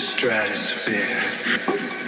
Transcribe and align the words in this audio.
stratosphere. 0.00 1.99